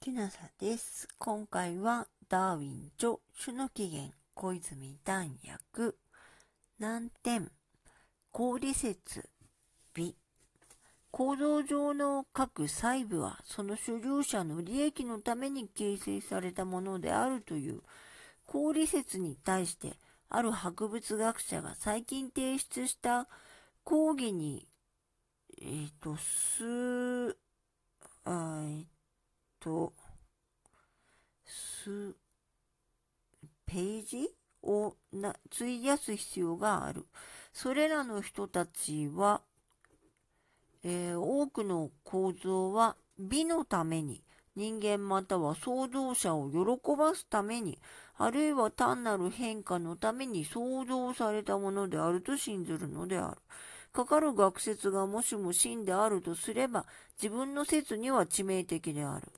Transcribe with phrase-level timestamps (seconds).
[0.00, 1.08] きなさです。
[1.18, 5.98] 今回はダーウィン著種の起源小泉弾薬
[6.78, 7.50] 難点
[8.32, 9.28] 高利説
[9.92, 10.16] 美
[11.10, 17.82] 構造上の各細部はその所有者の利益のために形成されたものであるという
[18.46, 19.98] 高利説に対して
[20.30, 23.28] ある博物学者が最近提出した
[23.84, 24.66] 講義に
[25.60, 27.36] えっ、ー、と、す、
[28.26, 28.86] えっ
[29.60, 29.92] と、
[32.12, 32.14] す、
[33.66, 34.28] ページ
[34.62, 37.06] をな費やす必要がある。
[37.52, 39.42] それらの人たちは、
[40.84, 44.22] えー、多くの構造は美のために、
[44.56, 47.78] 人間または創造者を喜ばすために、
[48.16, 53.36] あるいは単なる変化のために創造されたものであると信ずるのである。
[53.92, 56.86] かかる学説がもしも真であるとすれば、
[57.20, 59.28] 自分の説には致命的である。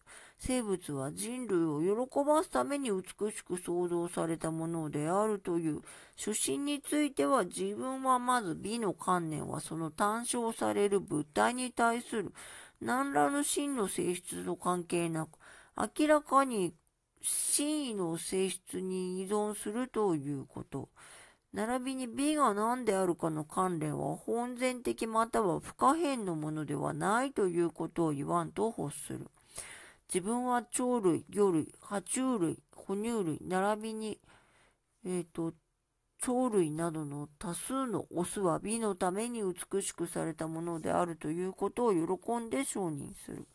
[0.45, 5.83] 生物は人類を喜ばすために美しく創造されたものであるという
[6.17, 12.33] 初心については自分はまず美の観念はその単勝される物体に対する
[12.81, 15.39] 何らの真の性質と関係なく
[15.77, 16.75] 明らかに
[17.21, 20.89] 真意の性質に依存するということ。
[21.53, 29.31] 並びに美が何であるかの関連は本然的または不可変のものではないということを言わんと欲する。
[30.13, 34.19] 自分は鳥類、魚類、爬虫類、哺乳類、並びに、
[35.05, 35.55] えっ、ー、と、
[36.23, 43.49] 鳥類などの多数のオスは美のために美しくされたものであるということを喜んで承認する。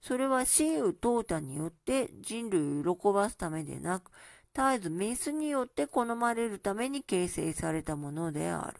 [0.00, 4.12] それは死有淘汰によって人類を喜ばすためでなく、
[4.54, 8.78] 絶えずメスによって好まれるために形成されたものである。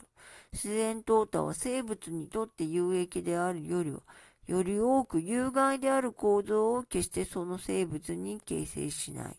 [0.53, 4.01] 自然淘汰は生物にとって有益であるよりは、
[4.47, 9.37] より多く有害である構造を決してその生物に形成しない。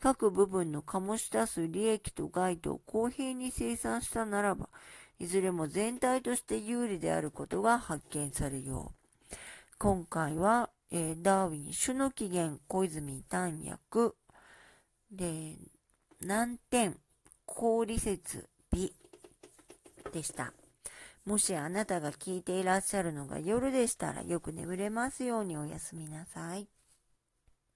[0.00, 4.68] 各部分の醸し出す利益と害とを公平に生産したならば、
[5.18, 9.36] いずれも全体として有利であることが発見されよう。
[9.78, 14.14] 今回は、えー、ダーウィン種の起源小泉弾薬
[15.10, 15.56] で、
[16.20, 16.96] 難点、
[17.46, 18.92] 氷説、美
[20.12, 20.52] でした。
[21.24, 26.66] もしあなたが聞いていらっしゃるのが夜でしたらよく眠れますようにおやすみなさい。